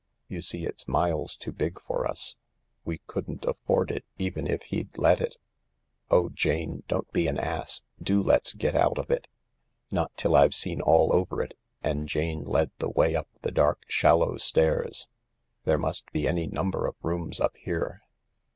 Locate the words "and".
11.83-12.09